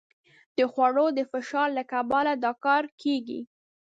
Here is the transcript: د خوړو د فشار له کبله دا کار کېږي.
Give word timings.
د 0.57 0.59
خوړو 0.71 1.05
د 1.17 1.19
فشار 1.31 1.67
له 1.77 1.83
کبله 1.91 2.33
دا 2.43 2.51
کار 2.65 2.83
کېږي. 3.01 3.41